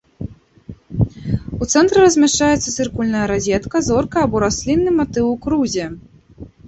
[1.61, 5.85] У цэнтры размяшчаецца цыркульная разетка, зорка або раслінны матыў у крузе.